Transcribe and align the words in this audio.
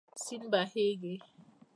سیند 0.23 0.43
بهېږي. 0.51 1.15